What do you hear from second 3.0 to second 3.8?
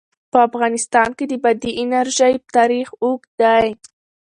اوږد دی.